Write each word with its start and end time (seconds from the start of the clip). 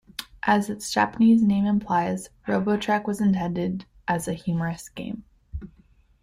As 0.41 0.67
its 0.67 0.89
Japanese 0.91 1.43
name 1.43 1.65
implies, 1.67 2.31
Robotrek 2.47 3.05
was 3.05 3.21
intended 3.21 3.85
as 4.07 4.27
a 4.27 4.33
humorous 4.33 4.89
game. 4.89 5.25